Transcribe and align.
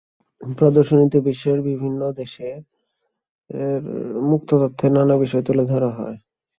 প্রদর্শনীতে 0.41 1.17
বিশ্বের 1.27 1.59
বিভিন্ন 1.67 2.01
দেশের 2.13 2.57
মুক্ত 4.29 4.49
তথ্যের 4.61 4.91
নানা 4.91 5.15
বিষয় 5.17 5.43
তুলে 5.47 5.63
ধরা 5.65 5.89
হয়। 5.97 6.17